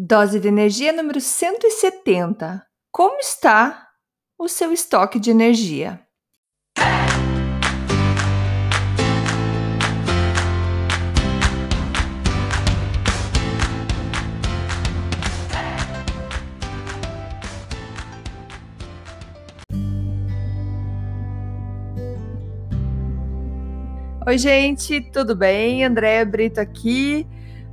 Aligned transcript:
Dose 0.00 0.38
de 0.38 0.46
energia 0.46 0.92
número 0.92 1.20
170. 1.20 2.64
Como 2.88 3.18
está 3.18 3.88
o 4.38 4.46
seu 4.46 4.72
estoque 4.72 5.18
de 5.18 5.32
energia? 5.32 6.00
Oi, 24.24 24.38
gente, 24.38 25.00
tudo 25.10 25.34
bem? 25.34 25.82
Andréa 25.82 26.24
Brito 26.24 26.60
aqui. 26.60 27.26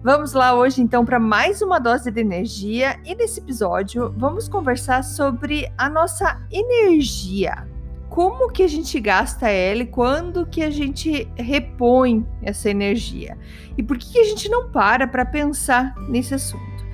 Vamos 0.06 0.34
lá 0.34 0.54
hoje 0.54 0.84
então 0.84 1.04
para 1.04 1.20
mais 1.20 1.64
uma 1.64 1.80
dose 1.80 2.12
de 2.12 2.22
energia 2.22 3.00
e 3.04 3.16
nesse 3.16 3.40
episódio 3.40 4.14
vamos 4.16 4.48
conversar 4.48 5.04
sobre 5.04 5.68
a 5.76 5.90
nossa 5.90 6.40
energia. 6.52 7.68
Como 8.08 8.52
que 8.52 8.62
a 8.62 8.68
gente 8.68 9.00
gasta 9.00 9.50
ela 9.50 9.82
e 9.82 9.88
quando 9.88 10.46
que 10.46 10.62
a 10.62 10.70
gente 10.70 11.28
repõe 11.36 12.24
essa 12.44 12.70
energia? 12.70 13.36
E 13.76 13.82
por 13.82 13.98
que, 13.98 14.12
que 14.12 14.20
a 14.20 14.26
gente 14.26 14.48
não 14.48 14.70
para 14.70 15.08
para 15.08 15.26
pensar 15.26 15.96
nesse 16.08 16.36
assunto? 16.36 16.86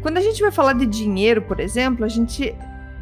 Quando 0.00 0.16
a 0.16 0.22
gente 0.22 0.40
vai 0.40 0.50
falar 0.50 0.72
de 0.72 0.86
dinheiro, 0.86 1.42
por 1.42 1.60
exemplo, 1.60 2.06
a 2.06 2.08
gente 2.08 2.54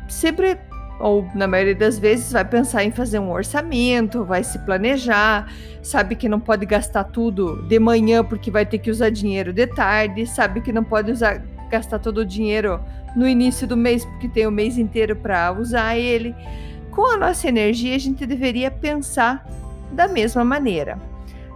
sempre 0.09 0.59
ou 1.01 1.27
na 1.35 1.47
maioria 1.47 1.75
das 1.75 1.99
vezes 1.99 2.33
vai 2.33 2.45
pensar 2.45 2.85
em 2.85 2.91
fazer 2.91 3.19
um 3.19 3.31
orçamento, 3.31 4.25
vai 4.25 4.45
se 4.45 4.59
planejar, 4.61 5.53
sabe 5.83 6.15
que 6.15 6.29
não 6.29 6.39
pode 6.39 6.65
gastar 6.67 7.05
tudo 7.05 7.63
de 7.67 7.79
manhã 7.79 8.23
porque 8.23 8.51
vai 8.51 8.65
ter 8.65 8.79
que 8.79 8.91
usar 8.91 9.11
dinheiro 9.11 9.53
de 9.53 9.67
tarde, 9.67 10.27
sabe 10.27 10.61
que 10.61 10.73
não 10.73 10.85
pode 10.85 11.11
usar 11.11 11.43
gastar 11.71 11.99
todo 11.99 12.19
o 12.19 12.25
dinheiro 12.25 12.81
no 13.17 13.27
início 13.27 13.67
do 13.67 13.77
mês 13.77 14.05
porque 14.05 14.29
tem 14.29 14.47
o 14.47 14.51
mês 14.51 14.79
inteiro 14.79 15.17
para 15.17 15.53
usar 15.53 15.97
ele. 15.97 16.35
Com 16.91 17.13
a 17.13 17.17
nossa 17.17 17.49
energia, 17.49 17.97
a 17.97 17.99
gente 17.99 18.25
deveria 18.25 18.71
pensar 18.71 19.45
da 19.91 20.07
mesma 20.07 20.45
maneira. 20.45 20.99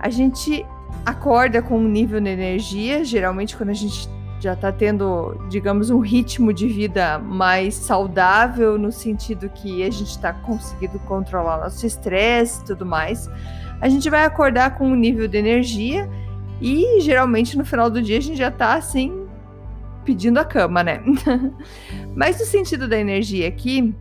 A 0.00 0.10
gente 0.10 0.64
acorda 1.06 1.62
com 1.62 1.78
um 1.78 1.88
nível 1.88 2.20
de 2.20 2.28
energia, 2.28 3.04
geralmente 3.04 3.56
quando 3.56 3.70
a 3.70 3.74
gente 3.74 4.08
já 4.41 4.53
está 4.53 4.70
tendo, 4.70 5.34
digamos, 5.48 5.91
um 5.91 5.98
ritmo 5.98 6.53
de 6.53 6.69
vida 6.69 7.19
mais 7.19 7.75
saudável, 7.75 8.78
no 8.78 8.92
sentido 8.92 9.48
que 9.48 9.83
a 9.83 9.91
gente 9.91 10.11
está 10.11 10.33
conseguindo 10.33 10.98
controlar 11.00 11.58
nosso 11.58 11.84
estresse 11.84 12.62
e 12.62 12.64
tudo 12.66 12.86
mais, 12.86 13.28
a 13.81 13.89
gente 13.89 14.09
vai 14.09 14.25
acordar 14.25 14.77
com 14.77 14.89
um 14.89 14.94
nível 14.94 15.27
de 15.27 15.36
energia 15.39 16.09
e 16.61 17.00
geralmente 17.00 17.56
no 17.56 17.64
final 17.64 17.91
do 17.91 18.03
dia 18.03 18.19
a 18.19 18.20
gente 18.20 18.36
já 18.36 18.48
está 18.48 18.75
assim 18.75 19.27
pedindo 20.05 20.39
a 20.39 20.44
cama, 20.44 20.83
né? 20.83 21.03
Mas 22.14 22.39
no 22.41 22.47
sentido 22.47 22.89
da 22.89 22.98
energia 22.98 23.47
aqui, 23.47 23.94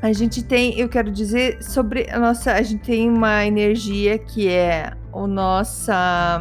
a 0.00 0.12
gente 0.12 0.42
tem, 0.44 0.78
eu 0.78 0.88
quero 0.88 1.10
dizer 1.10 1.62
sobre 1.62 2.08
a 2.10 2.18
nossa, 2.18 2.52
a 2.52 2.62
gente 2.62 2.82
tem 2.82 3.10
uma 3.10 3.44
energia 3.44 4.18
que 4.18 4.48
é 4.48 4.92
o 5.12 5.26
nossa 5.26 6.40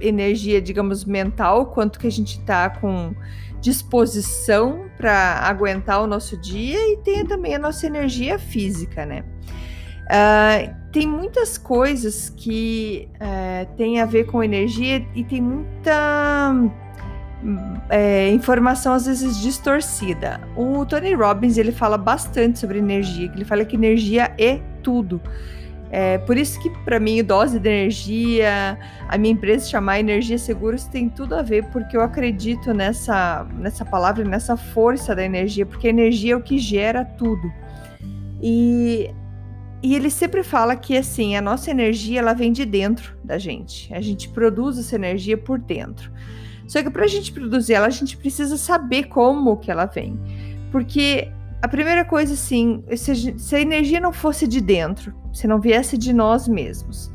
energia, 0.00 0.60
digamos, 0.60 1.04
mental, 1.04 1.66
quanto 1.66 1.98
que 1.98 2.06
a 2.06 2.10
gente 2.10 2.38
está 2.38 2.70
com 2.70 3.14
disposição 3.60 4.88
para 4.96 5.40
aguentar 5.40 6.02
o 6.02 6.06
nosso 6.06 6.36
dia 6.36 6.78
e 6.92 6.96
tem 6.98 7.26
também 7.26 7.54
a 7.54 7.58
nossa 7.58 7.86
energia 7.86 8.38
física, 8.38 9.04
né? 9.04 9.24
Uh, 10.04 10.74
tem 10.90 11.06
muitas 11.06 11.58
coisas 11.58 12.30
que 12.30 13.08
uh, 13.16 13.76
têm 13.76 14.00
a 14.00 14.06
ver 14.06 14.24
com 14.24 14.42
energia 14.42 15.06
e 15.14 15.22
tem 15.22 15.40
muita 15.40 16.54
é, 17.88 18.30
informação 18.30 18.94
às 18.94 19.06
vezes 19.06 19.38
distorcida. 19.40 20.40
O 20.56 20.84
Tony 20.84 21.14
Robbins 21.14 21.56
ele 21.56 21.72
fala 21.72 21.96
bastante 21.96 22.58
sobre 22.58 22.78
energia, 22.78 23.30
ele 23.34 23.44
fala 23.44 23.64
que 23.64 23.76
energia 23.76 24.34
é 24.38 24.60
tudo. 24.82 25.20
É, 25.90 26.18
por 26.18 26.36
isso 26.36 26.60
que, 26.60 26.68
para 26.84 27.00
mim, 27.00 27.22
dose 27.24 27.58
de 27.58 27.68
energia, 27.68 28.78
a 29.08 29.16
minha 29.16 29.32
empresa 29.32 29.68
chamar 29.68 30.00
Energia 30.00 30.36
Seguros 30.36 30.84
tem 30.84 31.08
tudo 31.08 31.34
a 31.34 31.42
ver, 31.42 31.64
porque 31.70 31.96
eu 31.96 32.02
acredito 32.02 32.74
nessa, 32.74 33.46
nessa 33.54 33.84
palavra, 33.84 34.24
nessa 34.24 34.56
força 34.56 35.14
da 35.14 35.24
energia, 35.24 35.64
porque 35.64 35.86
a 35.86 35.90
energia 35.90 36.34
é 36.34 36.36
o 36.36 36.42
que 36.42 36.58
gera 36.58 37.04
tudo. 37.04 37.50
E, 38.42 39.10
e 39.82 39.94
ele 39.94 40.10
sempre 40.10 40.42
fala 40.42 40.76
que, 40.76 40.96
assim, 40.96 41.36
a 41.36 41.40
nossa 41.40 41.70
energia, 41.70 42.20
ela 42.20 42.34
vem 42.34 42.52
de 42.52 42.66
dentro 42.66 43.16
da 43.24 43.38
gente. 43.38 43.92
A 43.94 44.00
gente 44.00 44.28
produz 44.28 44.78
essa 44.78 44.94
energia 44.94 45.38
por 45.38 45.58
dentro. 45.58 46.12
Só 46.66 46.82
que 46.82 46.90
para 46.90 47.04
a 47.04 47.08
gente 47.08 47.32
produzir 47.32 47.72
ela, 47.74 47.86
a 47.86 47.90
gente 47.90 48.14
precisa 48.14 48.58
saber 48.58 49.04
como 49.04 49.56
que 49.56 49.70
ela 49.70 49.86
vem. 49.86 50.20
Porque 50.70 51.32
a 51.60 51.66
primeira 51.66 52.04
coisa, 52.04 52.34
assim, 52.34 52.84
se, 52.96 53.38
se 53.38 53.56
a 53.56 53.60
energia 53.60 53.98
não 53.98 54.12
fosse 54.12 54.46
de 54.46 54.60
dentro, 54.60 55.12
se 55.32 55.46
não 55.46 55.60
viesse 55.60 55.98
de 55.98 56.12
nós 56.12 56.46
mesmos, 56.46 57.12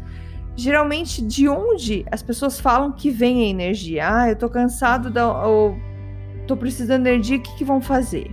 geralmente 0.56 1.22
de 1.22 1.48
onde 1.48 2.06
as 2.12 2.22
pessoas 2.22 2.60
falam 2.60 2.92
que 2.92 3.10
vem 3.10 3.44
a 3.44 3.48
energia? 3.48 4.04
Ah, 4.06 4.30
eu 4.30 4.36
tô 4.36 4.50
cansado 4.50 5.10
da, 5.10 5.46
ou 5.46 5.78
tô 6.46 6.58
precisando 6.58 7.04
de 7.04 7.10
energia, 7.10 7.38
o 7.38 7.42
que, 7.42 7.58
que 7.58 7.64
vão 7.64 7.82
fazer? 7.82 8.30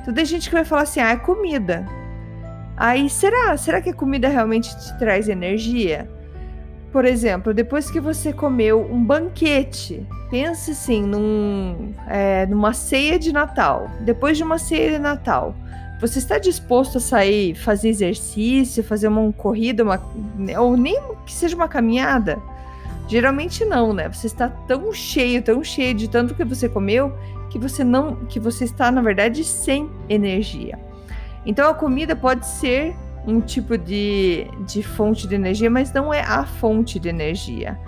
Então 0.00 0.14
tem 0.14 0.24
gente 0.24 0.48
que 0.48 0.54
vai 0.54 0.64
falar 0.64 0.82
assim, 0.82 1.00
ah, 1.00 1.10
é 1.10 1.16
comida. 1.16 1.84
Aí 2.76 3.08
será? 3.08 3.56
Será 3.56 3.80
que 3.80 3.90
a 3.90 3.94
comida 3.94 4.28
realmente 4.28 4.68
te 4.78 4.98
traz 4.98 5.28
energia? 5.28 6.10
Por 6.94 7.04
exemplo, 7.04 7.52
depois 7.52 7.90
que 7.90 7.98
você 7.98 8.32
comeu 8.32 8.88
um 8.88 9.04
banquete, 9.04 10.06
pense 10.30 10.70
assim, 10.70 11.02
num, 11.02 11.92
é, 12.06 12.46
numa 12.46 12.72
ceia 12.72 13.18
de 13.18 13.32
Natal. 13.32 13.90
Depois 14.02 14.36
de 14.36 14.44
uma 14.44 14.58
ceia 14.58 14.92
de 14.92 14.98
Natal, 15.00 15.56
você 16.00 16.20
está 16.20 16.38
disposto 16.38 16.98
a 16.98 17.00
sair, 17.00 17.56
fazer 17.56 17.88
exercício, 17.88 18.84
fazer 18.84 19.08
uma 19.08 19.32
corrida, 19.32 19.82
uma, 19.82 20.00
ou 20.56 20.76
nem 20.76 20.96
que 21.26 21.32
seja 21.32 21.56
uma 21.56 21.66
caminhada? 21.66 22.40
Geralmente 23.08 23.64
não, 23.64 23.92
né? 23.92 24.08
Você 24.08 24.28
está 24.28 24.48
tão 24.48 24.92
cheio, 24.92 25.42
tão 25.42 25.64
cheio 25.64 25.94
de 25.94 26.06
tanto 26.06 26.32
que 26.32 26.44
você 26.44 26.68
comeu, 26.68 27.12
que 27.50 27.58
você 27.58 27.82
não, 27.82 28.14
que 28.26 28.38
você 28.38 28.66
está 28.66 28.92
na 28.92 29.02
verdade 29.02 29.42
sem 29.42 29.90
energia. 30.08 30.78
Então 31.44 31.68
a 31.68 31.74
comida 31.74 32.14
pode 32.14 32.46
ser 32.46 32.94
um 33.26 33.40
tipo 33.40 33.76
de, 33.78 34.46
de 34.66 34.82
fonte 34.82 35.26
de 35.26 35.34
energia, 35.34 35.70
mas 35.70 35.92
não 35.92 36.12
é 36.12 36.20
a 36.20 36.44
fonte 36.44 36.98
de 36.98 37.08
energia. 37.08 37.78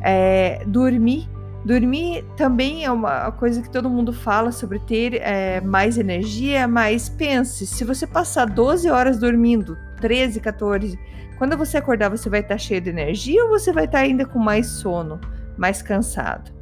É, 0.00 0.62
dormir. 0.66 1.28
Dormir 1.64 2.24
também 2.36 2.84
é 2.84 2.92
uma 2.92 3.32
coisa 3.32 3.60
que 3.60 3.68
todo 3.68 3.90
mundo 3.90 4.12
fala 4.12 4.52
sobre 4.52 4.78
ter 4.78 5.14
é, 5.14 5.60
mais 5.60 5.98
energia, 5.98 6.68
mas 6.68 7.08
pense, 7.08 7.66
se 7.66 7.84
você 7.84 8.06
passar 8.06 8.44
12 8.46 8.88
horas 8.88 9.18
dormindo, 9.18 9.76
13, 10.00 10.38
14, 10.38 10.96
quando 11.36 11.56
você 11.56 11.76
acordar, 11.76 12.08
você 12.08 12.30
vai 12.30 12.40
estar 12.40 12.56
cheio 12.56 12.80
de 12.80 12.90
energia 12.90 13.42
ou 13.44 13.50
você 13.50 13.72
vai 13.72 13.86
estar 13.86 13.98
ainda 13.98 14.24
com 14.24 14.38
mais 14.38 14.66
sono, 14.68 15.20
mais 15.58 15.82
cansado? 15.82 16.52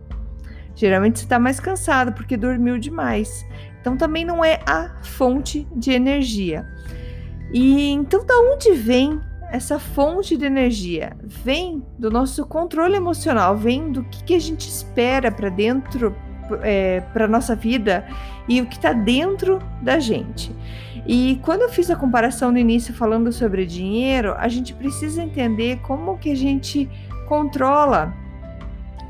Geralmente 0.74 1.18
você 1.18 1.26
está 1.26 1.38
mais 1.38 1.60
cansado 1.60 2.12
porque 2.12 2.36
dormiu 2.36 2.78
demais. 2.78 3.46
Então 3.80 3.96
também 3.96 4.24
não 4.24 4.44
é 4.44 4.60
a 4.66 4.96
fonte 5.02 5.68
de 5.76 5.92
energia. 5.92 6.66
E 7.54 7.92
então, 7.92 8.26
da 8.26 8.34
onde 8.52 8.72
vem 8.72 9.20
essa 9.52 9.78
fonte 9.78 10.36
de 10.36 10.44
energia? 10.44 11.16
Vem 11.22 11.84
do 11.96 12.10
nosso 12.10 12.44
controle 12.44 12.96
emocional, 12.96 13.56
vem 13.56 13.92
do 13.92 14.02
que, 14.02 14.24
que 14.24 14.34
a 14.34 14.40
gente 14.40 14.68
espera 14.68 15.30
para 15.30 15.48
dentro, 15.50 16.16
é, 16.62 17.00
para 17.12 17.28
nossa 17.28 17.54
vida 17.54 18.04
e 18.48 18.60
o 18.60 18.66
que 18.66 18.74
está 18.74 18.92
dentro 18.92 19.60
da 19.80 20.00
gente. 20.00 20.52
E 21.06 21.38
quando 21.44 21.62
eu 21.62 21.68
fiz 21.68 21.88
a 21.90 21.96
comparação 21.96 22.50
no 22.50 22.58
início 22.58 22.92
falando 22.92 23.32
sobre 23.32 23.64
dinheiro, 23.64 24.34
a 24.36 24.48
gente 24.48 24.74
precisa 24.74 25.22
entender 25.22 25.78
como 25.82 26.18
que 26.18 26.32
a 26.32 26.36
gente 26.36 26.90
controla 27.28 28.12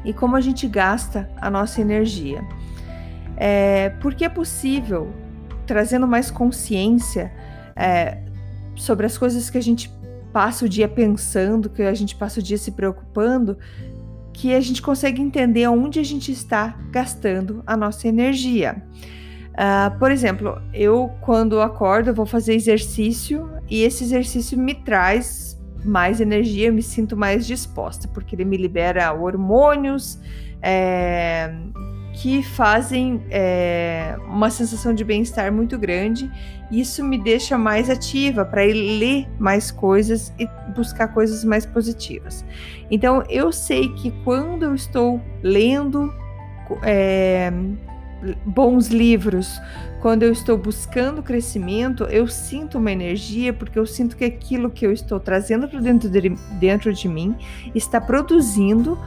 e 0.04 0.12
como 0.12 0.36
a 0.36 0.40
gente 0.42 0.68
gasta 0.68 1.30
a 1.40 1.48
nossa 1.48 1.80
energia. 1.80 2.44
É, 3.38 3.88
porque 4.02 4.22
é 4.22 4.28
possível, 4.28 5.10
trazendo 5.66 6.06
mais 6.06 6.30
consciência, 6.30 7.32
é, 7.74 8.18
sobre 8.76 9.06
as 9.06 9.16
coisas 9.16 9.50
que 9.50 9.58
a 9.58 9.62
gente 9.62 9.92
passa 10.32 10.64
o 10.64 10.68
dia 10.68 10.88
pensando, 10.88 11.70
que 11.70 11.82
a 11.82 11.94
gente 11.94 12.16
passa 12.16 12.40
o 12.40 12.42
dia 12.42 12.58
se 12.58 12.72
preocupando, 12.72 13.56
que 14.32 14.52
a 14.52 14.60
gente 14.60 14.82
consegue 14.82 15.22
entender 15.22 15.66
onde 15.68 16.00
a 16.00 16.02
gente 16.02 16.32
está 16.32 16.76
gastando 16.90 17.62
a 17.66 17.76
nossa 17.76 18.08
energia. 18.08 18.82
Uh, 19.52 19.96
por 20.00 20.10
exemplo, 20.10 20.60
eu 20.72 21.12
quando 21.20 21.60
acordo 21.60 22.12
vou 22.12 22.26
fazer 22.26 22.54
exercício 22.54 23.48
e 23.70 23.82
esse 23.82 24.02
exercício 24.02 24.58
me 24.58 24.74
traz 24.74 25.56
mais 25.84 26.20
energia, 26.20 26.68
eu 26.68 26.72
me 26.72 26.82
sinto 26.82 27.16
mais 27.16 27.46
disposta, 27.46 28.08
porque 28.08 28.34
ele 28.34 28.44
me 28.44 28.56
libera 28.56 29.12
hormônios, 29.12 30.18
é, 30.60 31.54
que 32.14 32.42
fazem 32.42 33.22
é, 33.30 34.16
uma 34.26 34.48
sensação 34.48 34.94
de 34.94 35.04
bem-estar 35.04 35.52
muito 35.52 35.78
grande. 35.78 36.30
Isso 36.80 37.04
me 37.04 37.16
deixa 37.16 37.56
mais 37.56 37.88
ativa 37.88 38.44
para 38.44 38.62
ler 38.62 39.28
mais 39.38 39.70
coisas 39.70 40.32
e 40.38 40.48
buscar 40.74 41.08
coisas 41.08 41.44
mais 41.44 41.64
positivas. 41.64 42.44
Então, 42.90 43.22
eu 43.28 43.52
sei 43.52 43.88
que 43.94 44.10
quando 44.24 44.64
eu 44.64 44.74
estou 44.74 45.20
lendo, 45.42 46.12
é, 46.82 47.52
bons 48.44 48.88
livros, 48.88 49.60
quando 50.00 50.22
eu 50.22 50.32
estou 50.32 50.58
buscando 50.58 51.22
crescimento, 51.22 52.04
eu 52.04 52.26
sinto 52.26 52.78
uma 52.78 52.90
energia, 52.90 53.52
porque 53.52 53.78
eu 53.78 53.86
sinto 53.86 54.16
que 54.16 54.24
aquilo 54.24 54.68
que 54.68 54.84
eu 54.84 54.92
estou 54.92 55.20
trazendo 55.20 55.68
para 55.68 55.80
dentro 55.80 56.08
de, 56.08 56.28
dentro 56.58 56.92
de 56.92 57.08
mim 57.08 57.36
está 57.74 58.00
produzindo 58.00 58.98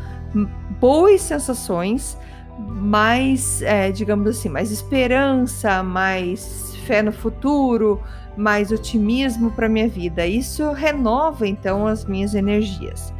boas 0.79 1.21
sensações, 1.21 2.17
mais, 2.57 3.61
é, 3.61 3.91
digamos 3.91 4.27
assim, 4.27 4.49
mais 4.49 4.71
esperança, 4.71 5.83
mais 5.83 6.76
fé 6.87 7.03
no 7.03 7.11
futuro, 7.11 8.01
mais 8.37 8.71
otimismo 8.71 9.51
para 9.51 9.67
minha 9.67 9.87
vida. 9.87 10.25
Isso 10.25 10.71
renova 10.71 11.45
então 11.45 11.85
as 11.85 12.05
minhas 12.05 12.33
energias. 12.33 13.13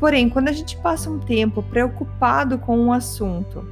Porém, 0.00 0.28
quando 0.28 0.48
a 0.48 0.52
gente 0.52 0.76
passa 0.78 1.08
um 1.08 1.20
tempo 1.20 1.62
preocupado 1.62 2.58
com 2.58 2.76
um 2.76 2.92
assunto 2.92 3.66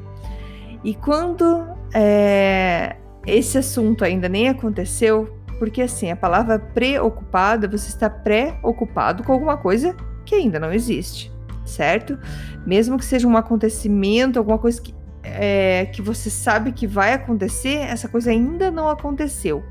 e 0.84 0.94
quando 0.94 1.66
é, 1.92 2.96
esse 3.26 3.58
assunto 3.58 4.04
ainda 4.04 4.28
nem 4.28 4.48
aconteceu, 4.48 5.36
porque 5.58 5.82
assim, 5.82 6.10
a 6.10 6.16
palavra 6.16 6.58
preocupado, 6.58 7.68
você 7.68 7.88
está 7.88 8.08
preocupado 8.08 9.22
com 9.24 9.32
alguma 9.32 9.56
coisa 9.56 9.94
que 10.24 10.34
ainda 10.34 10.58
não 10.58 10.72
existe, 10.72 11.32
certo? 11.64 12.18
Mesmo 12.64 12.96
que 12.96 13.04
seja 13.04 13.26
um 13.26 13.36
acontecimento, 13.36 14.38
alguma 14.38 14.58
coisa 14.58 14.80
que, 14.80 14.94
é, 15.22 15.86
que 15.86 16.02
você 16.02 16.28
sabe 16.28 16.72
que 16.72 16.86
vai 16.86 17.12
acontecer, 17.12 17.76
essa 17.76 18.08
coisa 18.08 18.30
ainda 18.30 18.70
não 18.70 18.88
aconteceu. 18.88 19.64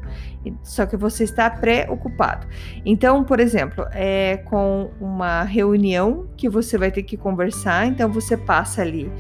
Só 0.64 0.86
que 0.86 0.98
você 0.98 1.24
está 1.24 1.50
preocupado. 1.50 2.48
Então, 2.86 3.24
por 3.24 3.40
exemplo, 3.40 3.86
é 3.92 4.38
com 4.46 4.90
uma 5.00 5.44
reunião 5.44 6.28
que 6.36 6.50
você 6.50 6.78
vai 6.78 6.92
ter 6.92 7.04
que 7.04 7.16
conversar, 7.16 7.86
então 7.86 8.10
você 8.10 8.36
passa 8.36 8.82
ali 8.82 9.12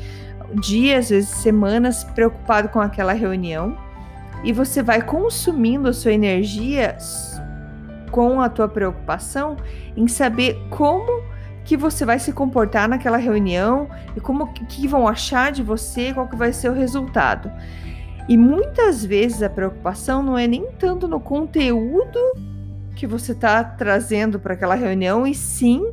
dias, 0.59 1.05
às 1.05 1.09
vezes 1.09 1.29
semanas, 1.29 2.03
preocupado 2.03 2.69
com 2.69 2.79
aquela 2.79 3.13
reunião 3.13 3.77
e 4.43 4.51
você 4.51 4.81
vai 4.81 5.01
consumindo 5.01 5.87
a 5.87 5.93
sua 5.93 6.11
energia 6.11 6.97
com 8.09 8.41
a 8.41 8.49
tua 8.49 8.67
preocupação 8.67 9.55
em 9.95 10.07
saber 10.07 10.59
como 10.69 11.23
que 11.63 11.77
você 11.77 12.05
vai 12.05 12.19
se 12.19 12.33
comportar 12.33 12.89
naquela 12.89 13.17
reunião 13.17 13.89
e 14.15 14.21
como 14.21 14.51
que 14.53 14.87
vão 14.87 15.07
achar 15.07 15.51
de 15.51 15.61
você, 15.61 16.13
qual 16.13 16.27
que 16.27 16.35
vai 16.35 16.51
ser 16.51 16.69
o 16.69 16.73
resultado. 16.73 17.51
E 18.27 18.37
muitas 18.37 19.05
vezes 19.05 19.43
a 19.43 19.49
preocupação 19.49 20.23
não 20.23 20.37
é 20.37 20.47
nem 20.47 20.67
tanto 20.79 21.07
no 21.07 21.19
conteúdo 21.19 22.19
que 22.95 23.07
você 23.07 23.31
está 23.31 23.63
trazendo 23.63 24.39
para 24.39 24.53
aquela 24.53 24.75
reunião, 24.75 25.25
e 25.25 25.33
sim 25.33 25.91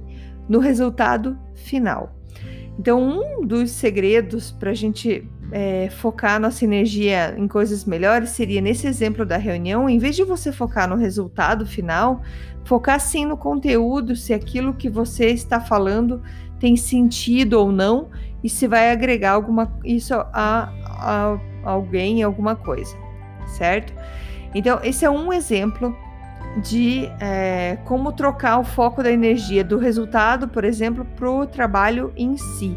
no 0.49 0.59
resultado 0.59 1.39
final. 1.55 2.15
Então, 2.79 3.01
um 3.01 3.47
dos 3.47 3.71
segredos 3.71 4.51
para 4.51 4.71
a 4.71 4.75
gente 4.75 5.29
é, 5.51 5.89
focar 5.91 6.39
nossa 6.39 6.65
energia 6.65 7.35
em 7.37 7.49
coisas 7.49 7.85
melhores 7.85 8.31
seria 8.31 8.61
nesse 8.61 8.87
exemplo 8.87 9.25
da 9.25 9.37
reunião, 9.37 9.89
em 9.89 9.99
vez 9.99 10.15
de 10.17 10.25
você 10.25 10.53
focar 10.53 10.89
no 10.89 10.97
resultado 10.97 11.67
final, 11.67 12.23
focar 12.65 13.01
sim 13.01 13.25
no 13.25 13.37
conteúdo, 13.37 14.15
se 14.15 14.35
aquilo 14.35 14.75
que 14.75 14.91
você 14.91 15.31
está 15.31 15.61
falando 15.61 16.23
tem 16.61 16.77
sentido 16.77 17.55
ou 17.55 17.73
não 17.73 18.09
e 18.43 18.49
se 18.49 18.67
vai 18.67 18.91
agregar 18.91 19.33
alguma 19.33 19.73
isso 19.85 20.15
a, 20.15 20.73
a, 20.85 21.39
alguém, 21.65 22.23
alguma 22.23 22.55
coisa, 22.55 22.97
certo? 23.47 23.93
Então, 24.55 24.81
esse 24.83 25.05
é 25.05 25.11
um 25.11 25.33
exemplo 25.33 25.97
de 26.63 27.11
é, 27.21 27.79
como 27.85 28.13
trocar 28.13 28.59
o 28.59 28.65
foco 28.65 29.03
da 29.03 29.11
energia 29.11 29.63
do 29.63 29.79
resultado, 29.79 30.49
por 30.49 30.65
exemplo, 30.65 31.05
para 31.17 31.31
o 31.31 31.47
trabalho 31.47 32.13
em 32.17 32.37
si. 32.37 32.77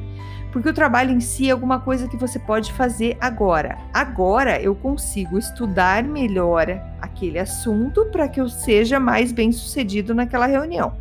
Porque 0.52 0.70
o 0.70 0.74
trabalho 0.74 1.12
em 1.12 1.20
si 1.22 1.48
é 1.48 1.52
alguma 1.52 1.80
coisa 1.80 2.08
que 2.08 2.18
você 2.18 2.38
pode 2.38 2.74
fazer 2.74 3.18
agora. 3.22 3.78
Agora 3.94 4.62
eu 4.62 4.76
consigo 4.76 5.38
estudar 5.38 6.04
melhor 6.04 6.68
aquele 7.02 7.40
assunto 7.40 8.06
para 8.08 8.28
que 8.28 8.42
eu 8.42 8.50
seja 8.50 9.00
mais 9.00 9.32
bem 9.32 9.52
sucedido 9.52 10.14
naquela 10.14 10.46
reunião. 10.46 10.94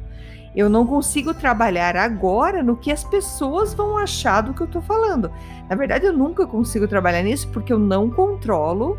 Eu 0.54 0.68
não 0.68 0.86
consigo 0.86 1.32
trabalhar 1.32 1.96
agora 1.96 2.62
no 2.62 2.76
que 2.76 2.90
as 2.90 3.04
pessoas 3.04 3.72
vão 3.72 3.96
achar 3.96 4.40
do 4.40 4.52
que 4.52 4.60
eu 4.60 4.66
estou 4.66 4.82
falando. 4.82 5.30
Na 5.68 5.76
verdade, 5.76 6.06
eu 6.06 6.12
nunca 6.12 6.46
consigo 6.46 6.88
trabalhar 6.88 7.22
nisso 7.22 7.48
porque 7.52 7.72
eu 7.72 7.78
não 7.78 8.10
controlo 8.10 8.98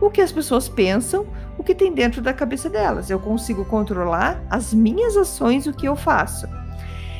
o 0.00 0.10
que 0.10 0.20
as 0.20 0.32
pessoas 0.32 0.68
pensam, 0.68 1.26
o 1.56 1.62
que 1.62 1.74
tem 1.74 1.92
dentro 1.92 2.20
da 2.20 2.32
cabeça 2.32 2.68
delas. 2.68 3.10
Eu 3.10 3.18
consigo 3.18 3.64
controlar 3.64 4.42
as 4.50 4.74
minhas 4.74 5.16
ações, 5.16 5.66
o 5.66 5.72
que 5.72 5.86
eu 5.86 5.96
faço. 5.96 6.46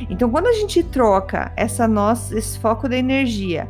Então, 0.08 0.31
quando 0.31 0.46
a 0.46 0.52
gente 0.52 0.82
troca 0.82 1.52
essa 1.56 1.88
nossa, 1.88 2.37
esse 2.37 2.58
foco 2.58 2.88
da 2.88 2.96
energia 2.96 3.69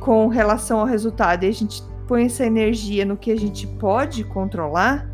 com 0.00 0.28
relação 0.28 0.80
ao 0.80 0.86
resultado 0.86 1.44
e 1.44 1.48
a 1.48 1.52
gente 1.52 1.82
põe 2.06 2.26
essa 2.26 2.44
energia 2.44 3.04
no 3.04 3.16
que 3.16 3.30
a 3.30 3.36
gente 3.36 3.66
pode 3.66 4.24
controlar, 4.24 5.08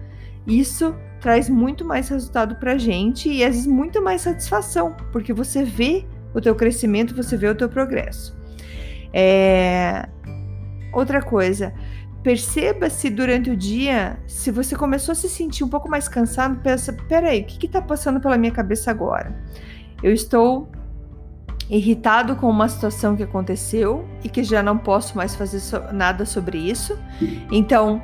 isso 0.46 0.94
traz 1.20 1.48
muito 1.48 1.84
mais 1.84 2.08
resultado 2.08 2.56
para 2.56 2.72
a 2.72 2.78
gente 2.78 3.30
e 3.30 3.44
às 3.44 3.54
vezes 3.54 3.66
muito 3.66 4.02
mais 4.02 4.22
satisfação, 4.22 4.94
porque 5.12 5.32
você 5.32 5.64
vê 5.64 6.04
o 6.34 6.40
teu 6.40 6.54
crescimento, 6.54 7.14
você 7.14 7.36
vê 7.36 7.48
o 7.48 7.54
teu 7.54 7.68
progresso. 7.68 8.36
É... 9.12 10.08
Outra 10.92 11.22
coisa, 11.22 11.72
perceba 12.22 12.90
se 12.90 13.08
durante 13.08 13.50
o 13.50 13.56
dia, 13.56 14.18
se 14.26 14.50
você 14.50 14.76
começou 14.76 15.12
a 15.12 15.14
se 15.14 15.28
sentir 15.28 15.64
um 15.64 15.68
pouco 15.68 15.88
mais 15.88 16.08
cansado, 16.08 16.60
pensa, 16.60 16.92
peraí, 17.08 17.42
o 17.42 17.44
que 17.44 17.66
está 17.66 17.80
passando 17.80 18.20
pela 18.20 18.36
minha 18.36 18.52
cabeça 18.52 18.90
agora? 18.90 19.34
Eu 20.02 20.12
estou 20.12 20.68
irritado 21.70 22.36
com 22.36 22.48
uma 22.50 22.68
situação 22.68 23.16
que 23.16 23.22
aconteceu 23.22 24.06
e 24.22 24.28
que 24.28 24.42
já 24.42 24.62
não 24.62 24.76
posso 24.76 25.16
mais 25.16 25.34
fazer 25.34 25.60
so 25.60 25.80
nada 25.92 26.26
sobre 26.26 26.58
isso. 26.58 26.98
Então, 27.50 28.02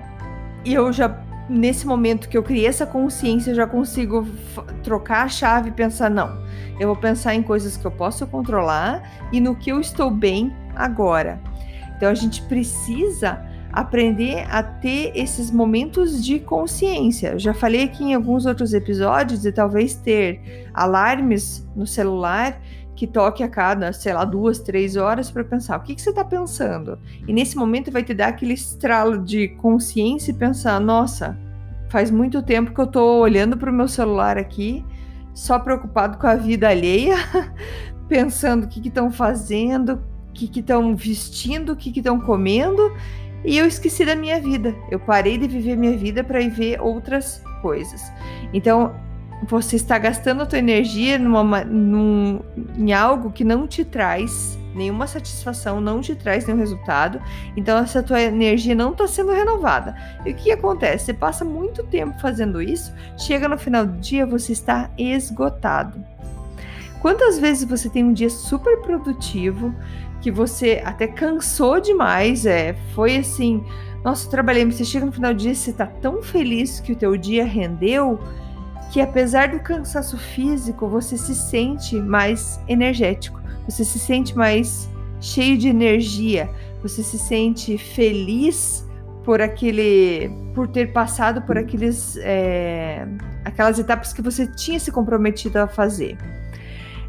eu 0.64 0.92
já 0.92 1.24
nesse 1.48 1.86
momento 1.86 2.28
que 2.28 2.36
eu 2.36 2.42
criei 2.42 2.66
essa 2.66 2.86
consciência, 2.86 3.50
eu 3.50 3.54
já 3.54 3.66
consigo 3.66 4.26
trocar 4.82 5.24
a 5.24 5.28
chave 5.28 5.70
e 5.70 5.72
pensar 5.72 6.10
não. 6.10 6.42
Eu 6.78 6.88
vou 6.88 6.96
pensar 6.96 7.34
em 7.34 7.42
coisas 7.42 7.76
que 7.76 7.86
eu 7.86 7.90
posso 7.90 8.26
controlar 8.26 9.28
e 9.32 9.40
no 9.40 9.56
que 9.56 9.70
eu 9.70 9.80
estou 9.80 10.10
bem 10.10 10.52
agora. 10.76 11.40
Então 11.96 12.08
a 12.08 12.14
gente 12.14 12.42
precisa 12.42 13.44
aprender 13.72 14.46
a 14.50 14.62
ter 14.62 15.12
esses 15.14 15.50
momentos 15.50 16.24
de 16.24 16.38
consciência. 16.38 17.38
Já 17.38 17.52
falei 17.52 17.84
aqui 17.84 18.04
em 18.04 18.14
alguns 18.14 18.46
outros 18.46 18.72
episódios 18.72 19.42
de 19.42 19.52
talvez 19.52 19.94
ter 19.94 20.68
alarmes 20.72 21.66
no 21.76 21.86
celular 21.86 22.60
que 22.98 23.06
toque 23.06 23.44
a 23.44 23.48
cada, 23.48 23.92
sei 23.92 24.12
lá, 24.12 24.24
duas, 24.24 24.58
três 24.58 24.96
horas 24.96 25.30
para 25.30 25.44
pensar 25.44 25.78
o 25.78 25.82
que, 25.82 25.94
que 25.94 26.02
você 26.02 26.10
está 26.10 26.24
pensando. 26.24 26.98
E 27.28 27.32
nesse 27.32 27.56
momento 27.56 27.92
vai 27.92 28.02
te 28.02 28.12
dar 28.12 28.28
aquele 28.28 28.54
estralo 28.54 29.18
de 29.18 29.48
consciência 29.48 30.32
e 30.32 30.34
pensar: 30.34 30.80
nossa, 30.80 31.38
faz 31.88 32.10
muito 32.10 32.42
tempo 32.42 32.75
que 32.75 32.80
eu 32.80 32.87
estou 32.87 33.20
olhando 33.20 33.56
para 33.56 33.70
o 33.70 33.72
meu 33.72 33.87
celular 33.87 34.37
aqui, 34.37 34.84
só 35.32 35.60
preocupado 35.60 36.18
com 36.18 36.26
a 36.26 36.34
vida 36.34 36.68
alheia, 36.68 37.14
pensando 38.08 38.64
o 38.64 38.68
que 38.68 38.88
estão 38.88 39.12
fazendo, 39.12 40.02
o 40.30 40.32
que 40.32 40.58
estão 40.58 40.96
vestindo, 40.96 41.75
o 41.75 41.76
que 41.76 41.96
estão 41.96 42.18
comendo 42.18 42.82
e 43.45 43.57
eu 43.57 43.66
esqueci 43.66 44.04
da 44.04 44.14
minha 44.14 44.40
vida. 44.40 44.75
Eu 44.90 44.99
parei 44.99 45.38
de 45.38 45.47
viver 45.47 45.76
minha 45.76 45.97
vida 45.97 46.23
para 46.25 46.40
ir 46.40 46.50
ver 46.50 46.80
outras 46.80 47.42
coisas. 47.62 48.02
Então, 48.52 48.95
você 49.47 49.76
está 49.76 49.99
gastando 49.99 50.42
a 50.42 50.47
tua 50.47 50.59
energia 50.59 51.18
numa, 51.18 51.64
num, 51.64 52.40
em 52.76 52.92
algo 52.92 53.30
que 53.30 53.45
não 53.45 53.66
te 53.66 53.85
traz 53.85 54.59
nenhuma 54.75 55.07
satisfação, 55.07 55.80
não 55.80 56.00
te 56.00 56.14
traz 56.14 56.47
nenhum 56.47 56.59
resultado. 56.59 57.21
Então, 57.57 57.78
essa 57.78 58.02
tua 58.02 58.21
energia 58.21 58.75
não 58.75 58.92
está 58.92 59.07
sendo 59.07 59.33
renovada. 59.33 59.95
E 60.25 60.30
o 60.30 60.35
que 60.35 60.50
acontece? 60.50 61.07
Você 61.07 61.14
passa 61.14 61.45
muito 61.45 61.83
tempo 61.85 62.18
fazendo 62.21 62.61
isso, 62.61 62.92
chega 63.16 63.49
no 63.49 63.59
final 63.59 63.87
do 63.87 63.99
dia, 63.99 64.26
você 64.26 64.52
está 64.52 64.90
esgotado. 64.99 66.02
Quantas 67.00 67.38
vezes 67.38 67.68
você 67.68 67.88
tem 67.88 68.04
um 68.04 68.12
dia 68.12 68.28
super 68.30 68.80
produtivo, 68.80 69.73
que 70.20 70.30
você 70.30 70.82
até 70.84 71.06
cansou 71.06 71.80
demais, 71.80 72.44
é, 72.46 72.75
foi 72.94 73.16
assim, 73.18 73.64
nossa, 74.04 74.28
trabalhei, 74.30 74.64
você 74.64 74.84
chega 74.84 75.06
no 75.06 75.12
final 75.12 75.32
do 75.32 75.38
dia, 75.38 75.54
você 75.54 75.72
tá 75.72 75.87
tão 75.87 76.22
feliz 76.22 76.80
que 76.80 76.92
o 76.92 76.96
teu 76.96 77.16
dia 77.16 77.44
rendeu, 77.44 78.18
que 78.90 79.00
apesar 79.00 79.48
do 79.48 79.60
cansaço 79.60 80.16
físico, 80.16 80.88
você 80.88 81.16
se 81.16 81.34
sente 81.34 81.96
mais 81.96 82.60
energético, 82.66 83.40
você 83.68 83.84
se 83.84 83.98
sente 83.98 84.37
mais 84.37 84.88
cheio 85.20 85.58
de 85.58 85.68
energia, 85.68 86.48
você 86.82 87.02
se 87.02 87.18
sente 87.18 87.76
feliz 87.76 88.87
por 89.25 89.42
aquele, 89.42 90.30
por 90.54 90.66
ter 90.68 90.92
passado 90.92 91.42
por 91.42 91.58
aqueles, 91.58 92.16
é, 92.18 93.06
aquelas 93.44 93.78
etapas 93.78 94.12
que 94.12 94.22
você 94.22 94.46
tinha 94.46 94.80
se 94.80 94.90
comprometido 94.90 95.58
a 95.58 95.68
fazer. 95.68 96.16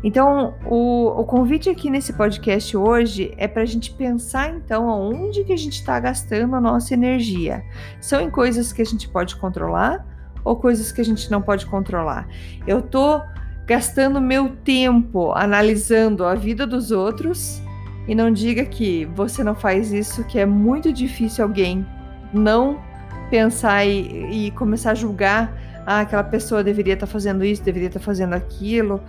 Então, 0.03 0.55
o, 0.65 1.07
o 1.07 1.25
convite 1.25 1.69
aqui 1.69 1.89
nesse 1.89 2.13
podcast 2.13 2.75
hoje 2.77 3.33
é 3.37 3.47
para 3.47 3.63
a 3.63 3.65
gente 3.65 3.91
pensar 3.91 4.49
então 4.49 4.89
aonde 4.89 5.43
que 5.43 5.51
a 5.51 5.57
gente 5.57 5.73
está 5.73 5.99
gastando 5.99 6.55
a 6.55 6.61
nossa 6.61 6.93
energia. 6.93 7.63
São 7.99 8.21
em 8.21 8.29
coisas 8.29 8.71
que 8.71 8.81
a 8.81 8.85
gente 8.85 9.09
pode 9.09 9.35
controlar 9.35 10.05
ou 10.43 10.55
coisas 10.55 10.91
que 10.91 11.01
a 11.01 11.05
gente 11.05 11.29
não 11.29 11.41
pode 11.41 11.65
controlar. 11.65 12.27
Eu 12.65 12.79
estou 12.79 13.21
gastando 13.65 14.21
meu 14.21 14.55
tempo 14.63 15.31
analisando 15.33 16.25
a 16.25 16.33
vida 16.33 16.65
dos 16.65 16.89
outros 16.91 17.61
E 18.07 18.15
não 18.15 18.31
diga 18.31 18.65
que 18.65 19.05
você 19.13 19.43
não 19.43 19.53
faz 19.53 19.93
isso, 19.93 20.23
que 20.23 20.39
é 20.39 20.45
muito 20.45 20.91
difícil 20.91 21.43
alguém 21.43 21.85
não 22.33 22.81
pensar 23.29 23.85
e, 23.85 24.47
e 24.47 24.51
começar 24.51 24.91
a 24.91 24.95
julgar. 24.95 25.53
Ah, 25.85 25.99
aquela 25.99 26.23
pessoa 26.23 26.63
deveria 26.63 26.95
estar 26.95 27.05
tá 27.05 27.11
fazendo 27.11 27.45
isso, 27.45 27.61
deveria 27.61 27.87
estar 27.87 27.99
tá 27.99 28.05
fazendo 28.05 28.33
aquilo. 28.33 28.99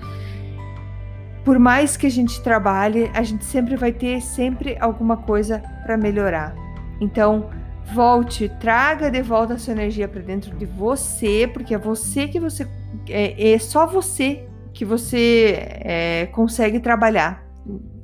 Por 1.44 1.58
mais 1.58 1.96
que 1.96 2.06
a 2.06 2.10
gente 2.10 2.42
trabalhe, 2.42 3.10
a 3.14 3.22
gente 3.22 3.44
sempre 3.44 3.76
vai 3.76 3.92
ter 3.92 4.20
sempre 4.20 4.76
alguma 4.78 5.16
coisa 5.16 5.62
para 5.82 5.96
melhorar. 5.96 6.54
Então, 7.00 7.48
volte, 7.94 8.48
traga 8.60 9.10
de 9.10 9.22
volta 9.22 9.54
a 9.54 9.58
sua 9.58 9.72
energia 9.72 10.06
para 10.06 10.20
dentro 10.20 10.54
de 10.56 10.66
você, 10.66 11.48
porque 11.52 11.74
é 11.74 11.78
você 11.78 12.28
que 12.28 12.38
você 12.38 12.68
é, 13.08 13.52
é 13.52 13.58
só 13.58 13.86
você 13.86 14.46
que 14.72 14.84
você 14.84 15.66
é, 15.80 16.26
consegue 16.32 16.78
trabalhar, 16.78 17.44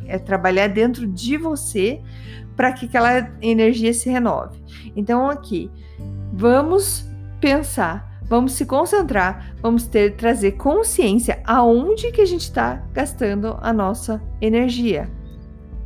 é 0.07 0.19
trabalhar 0.19 0.69
dentro 0.69 1.07
de 1.07 1.37
você 1.37 2.01
para 2.57 2.73
que 2.73 2.87
aquela 2.87 3.31
energia 3.41 3.93
se 3.93 4.11
renove. 4.11 4.61
Então 4.97 5.29
aqui, 5.29 5.71
vamos 6.33 7.07
pensar, 7.41 8.16
vamos 8.29 8.53
se 8.53 8.67
concentrar, 8.67 9.55
vamos 9.61 9.87
ter 9.87 10.17
trazer 10.17 10.53
consciência 10.53 11.41
aonde 11.45 12.11
que 12.13 12.21
a 12.21 12.27
gente 12.27 12.43
está 12.43 12.83
gastando 12.93 13.57
a 13.61 13.73
nossa 13.73 14.21
energia. 14.41 15.09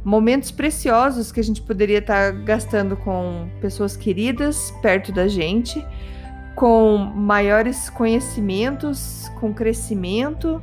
Momentos 0.03 0.51
preciosos 0.51 1.31
que 1.31 1.41
a 1.41 1.45
gente 1.45 1.61
poderia 1.61 1.99
estar 1.99 2.33
gastando 2.33 2.97
com 2.97 3.49
pessoas 3.61 3.97
queridas 3.97 4.73
perto 4.81 5.13
da 5.13 5.29
gente, 5.29 5.85
com 6.55 6.97
maiores 6.97 7.91
conhecimentos, 7.91 9.31
com 9.39 9.53
crescimento 9.53 10.63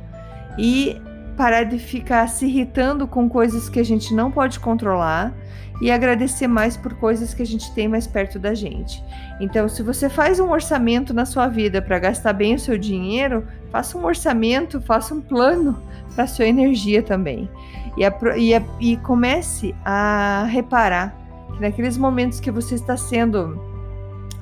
e 0.58 1.00
parar 1.38 1.62
de 1.62 1.78
ficar 1.78 2.28
se 2.28 2.46
irritando 2.46 3.06
com 3.06 3.28
coisas 3.28 3.68
que 3.68 3.78
a 3.78 3.84
gente 3.84 4.12
não 4.12 4.28
pode 4.28 4.58
controlar 4.58 5.32
e 5.80 5.88
agradecer 5.88 6.48
mais 6.48 6.76
por 6.76 6.94
coisas 6.94 7.32
que 7.32 7.40
a 7.40 7.46
gente 7.46 7.72
tem 7.72 7.86
mais 7.86 8.08
perto 8.08 8.40
da 8.40 8.52
gente. 8.54 9.00
Então, 9.40 9.68
se 9.68 9.80
você 9.80 10.08
faz 10.08 10.40
um 10.40 10.50
orçamento 10.50 11.14
na 11.14 11.24
sua 11.24 11.46
vida 11.46 11.80
para 11.80 12.00
gastar 12.00 12.32
bem 12.32 12.56
o 12.56 12.58
seu 12.58 12.76
dinheiro, 12.76 13.46
faça 13.70 13.96
um 13.96 14.04
orçamento, 14.04 14.80
faça 14.80 15.14
um 15.14 15.20
plano 15.20 15.80
para 16.16 16.26
sua 16.26 16.44
energia 16.44 17.04
também. 17.04 17.48
E, 17.96 18.04
a, 18.04 18.12
e, 18.36 18.52
a, 18.52 18.62
e 18.80 18.96
comece 18.96 19.72
a 19.84 20.44
reparar 20.50 21.16
que 21.54 21.60
naqueles 21.60 21.96
momentos 21.96 22.40
que 22.40 22.50
você 22.50 22.74
está 22.74 22.96
sendo 22.96 23.67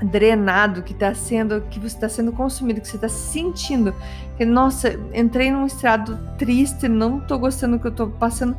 drenado, 0.03 0.83
que 0.83 0.93
está 0.93 1.15
sendo, 1.15 1.63
que 1.63 1.79
você 1.79 1.95
está 1.95 2.09
sendo 2.09 2.33
consumido, 2.33 2.81
que 2.81 2.89
você 2.89 2.97
está 2.97 3.09
sentindo 3.09 3.95
que 4.37 4.45
nossa, 4.45 4.99
entrei 5.15 5.51
num 5.51 5.67
estado 5.67 6.19
triste, 6.37 6.89
não 6.89 7.19
estou 7.19 7.39
gostando 7.39 7.77
do 7.77 7.81
que 7.81 7.87
eu 7.87 7.91
estou 7.91 8.09
passando. 8.11 8.57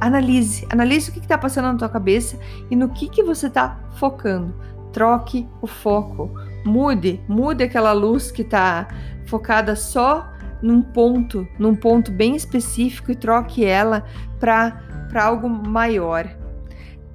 Analise, 0.00 0.66
analise 0.70 1.10
o 1.10 1.12
que 1.12 1.18
está 1.18 1.36
passando 1.36 1.72
na 1.72 1.74
tua 1.74 1.88
cabeça 1.88 2.38
e 2.70 2.76
no 2.76 2.88
que 2.88 3.08
que 3.08 3.22
você 3.22 3.48
está 3.48 3.80
focando. 3.94 4.54
Troque 4.92 5.48
o 5.60 5.66
foco, 5.66 6.30
mude, 6.64 7.20
mude 7.28 7.64
aquela 7.64 7.92
luz 7.92 8.30
que 8.30 8.42
está 8.42 8.88
focada 9.26 9.74
só 9.74 10.32
num 10.62 10.82
ponto, 10.82 11.46
num 11.58 11.74
ponto 11.74 12.12
bem 12.12 12.36
específico 12.36 13.10
e 13.10 13.16
troque 13.16 13.64
ela 13.64 14.04
para 14.38 14.80
algo 15.14 15.48
maior. 15.48 16.28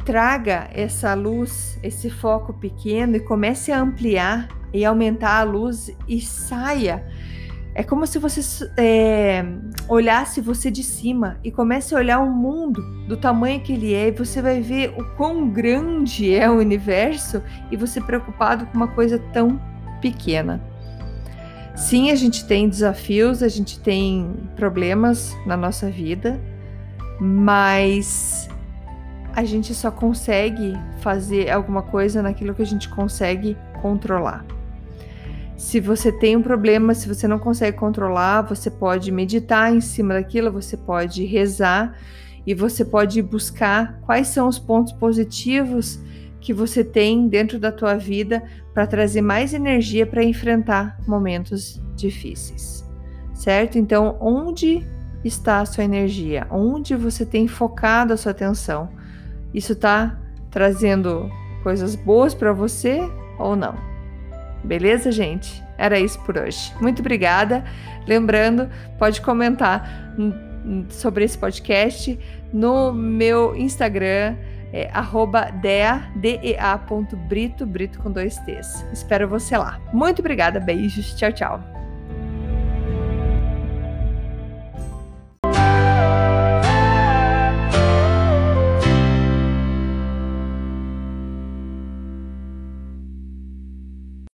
Traga 0.05 0.69
essa 0.73 1.13
luz, 1.13 1.79
esse 1.81 2.09
foco 2.09 2.53
pequeno 2.53 3.15
e 3.15 3.19
comece 3.19 3.71
a 3.71 3.79
ampliar 3.79 4.49
e 4.73 4.83
aumentar 4.83 5.39
a 5.39 5.43
luz 5.43 5.95
e 6.07 6.19
saia. 6.19 7.05
É 7.75 7.81
como 7.81 8.05
se 8.05 8.19
você 8.19 8.41
é, 8.77 9.43
olhasse 9.87 10.39
você 10.41 10.69
de 10.69 10.83
cima 10.83 11.39
e 11.43 11.51
comece 11.51 11.95
a 11.95 11.97
olhar 11.97 12.19
o 12.19 12.29
mundo 12.29 12.83
do 13.07 13.17
tamanho 13.17 13.61
que 13.61 13.73
ele 13.73 13.93
é, 13.93 14.09
e 14.09 14.11
você 14.11 14.41
vai 14.41 14.61
ver 14.61 14.93
o 14.95 15.03
quão 15.15 15.49
grande 15.49 16.35
é 16.35 16.47
o 16.49 16.59
universo 16.59 17.41
e 17.71 17.77
você 17.77 17.99
preocupado 17.99 18.67
com 18.67 18.77
uma 18.77 18.89
coisa 18.89 19.17
tão 19.31 19.59
pequena. 20.01 20.61
Sim, 21.75 22.11
a 22.11 22.15
gente 22.15 22.45
tem 22.45 22.69
desafios, 22.69 23.41
a 23.41 23.47
gente 23.47 23.79
tem 23.79 24.31
problemas 24.55 25.35
na 25.47 25.57
nossa 25.57 25.89
vida, 25.89 26.39
mas 27.19 28.47
a 29.35 29.43
gente 29.43 29.73
só 29.73 29.89
consegue 29.89 30.73
fazer 30.99 31.49
alguma 31.49 31.81
coisa 31.81 32.21
naquilo 32.21 32.53
que 32.53 32.61
a 32.61 32.65
gente 32.65 32.87
consegue 32.87 33.57
controlar. 33.81 34.45
Se 35.57 35.79
você 35.79 36.11
tem 36.11 36.35
um 36.35 36.41
problema, 36.41 36.93
se 36.93 37.07
você 37.07 37.27
não 37.27 37.39
consegue 37.39 37.77
controlar, 37.77 38.41
você 38.41 38.69
pode 38.69 39.11
meditar 39.11 39.73
em 39.73 39.81
cima 39.81 40.13
daquilo, 40.13 40.51
você 40.51 40.77
pode 40.77 41.25
rezar 41.25 41.97
e 42.45 42.53
você 42.53 42.83
pode 42.83 43.21
buscar 43.21 43.99
quais 44.01 44.27
são 44.27 44.47
os 44.47 44.59
pontos 44.59 44.93
positivos 44.93 45.99
que 46.39 46.53
você 46.53 46.83
tem 46.83 47.27
dentro 47.27 47.57
da 47.57 47.71
tua 47.71 47.95
vida 47.95 48.43
para 48.73 48.85
trazer 48.85 49.21
mais 49.21 49.53
energia 49.53 50.05
para 50.05 50.23
enfrentar 50.23 50.99
momentos 51.07 51.81
difíceis. 51.95 52.83
Certo? 53.33 53.77
Então, 53.77 54.17
onde 54.19 54.85
está 55.23 55.61
a 55.61 55.65
sua 55.65 55.85
energia? 55.85 56.45
Onde 56.51 56.95
você 56.95 57.25
tem 57.25 57.47
focado 57.47 58.13
a 58.13 58.17
sua 58.17 58.31
atenção? 58.31 58.89
Isso 59.53 59.73
está 59.73 60.17
trazendo 60.49 61.29
coisas 61.61 61.95
boas 61.95 62.33
para 62.33 62.51
você 62.53 62.99
ou 63.37 63.55
não? 63.55 63.75
Beleza, 64.63 65.11
gente? 65.11 65.63
Era 65.77 65.99
isso 65.99 66.19
por 66.23 66.37
hoje. 66.37 66.73
Muito 66.79 66.99
obrigada. 66.99 67.63
Lembrando, 68.07 68.69
pode 68.97 69.21
comentar 69.21 70.15
sobre 70.89 71.25
esse 71.25 71.37
podcast 71.37 72.17
no 72.51 72.93
meu 72.93 73.55
Instagram 73.55 74.35
é 74.73 74.89
dea.brito, 76.19 77.65
brito 77.65 77.99
com 77.99 78.11
dois 78.11 78.37
T's. 78.39 78.83
Espero 78.91 79.27
você 79.27 79.55
lá. 79.55 79.79
Muito 79.93 80.19
obrigada, 80.19 80.59
beijos, 80.59 81.13
tchau, 81.13 81.31
tchau. 81.31 81.72